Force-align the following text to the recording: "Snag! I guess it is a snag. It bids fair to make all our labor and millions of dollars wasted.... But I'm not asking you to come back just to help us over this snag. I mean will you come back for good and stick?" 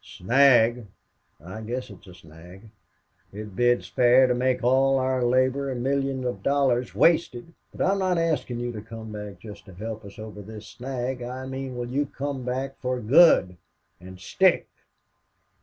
"Snag! 0.03 0.87
I 1.39 1.61
guess 1.61 1.91
it 1.91 1.99
is 2.01 2.07
a 2.07 2.13
snag. 2.15 2.71
It 3.31 3.55
bids 3.55 3.87
fair 3.87 4.25
to 4.25 4.33
make 4.33 4.63
all 4.63 4.97
our 4.97 5.21
labor 5.23 5.69
and 5.69 5.83
millions 5.83 6.25
of 6.25 6.41
dollars 6.41 6.95
wasted.... 6.95 7.53
But 7.71 7.85
I'm 7.85 7.99
not 7.99 8.17
asking 8.17 8.61
you 8.61 8.71
to 8.71 8.81
come 8.81 9.11
back 9.11 9.37
just 9.41 9.63
to 9.65 9.75
help 9.75 10.03
us 10.03 10.17
over 10.17 10.41
this 10.41 10.65
snag. 10.65 11.21
I 11.21 11.45
mean 11.45 11.77
will 11.77 11.87
you 11.91 12.07
come 12.07 12.41
back 12.43 12.79
for 12.79 12.99
good 12.99 13.57
and 13.99 14.19
stick?" 14.19 14.67